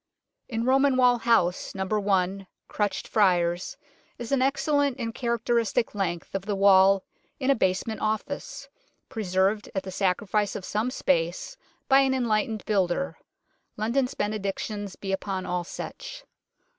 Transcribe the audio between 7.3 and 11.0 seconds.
in a basement office, preserved at the sacrifice of some